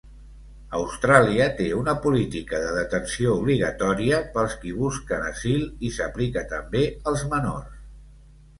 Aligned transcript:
Austràlia 0.77 1.45
té 1.59 1.67
una 1.79 1.93
política 2.05 2.61
de 2.63 2.71
detenció 2.77 3.35
obligatòria 3.43 4.23
pels 4.39 4.57
qui 4.65 4.75
busquen 4.81 5.29
asil, 5.29 5.63
i 5.91 5.95
s'aplica 6.01 6.47
també 6.57 6.85
als 7.13 7.25
menors. 7.37 7.73